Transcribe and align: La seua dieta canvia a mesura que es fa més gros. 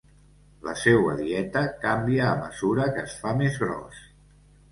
La 0.67 0.71
seua 0.83 1.11
dieta 1.19 1.61
canvia 1.83 2.25
a 2.29 2.33
mesura 2.39 2.87
que 2.95 3.03
es 3.09 3.13
fa 3.25 3.35
més 3.43 3.59
gros. 3.67 4.01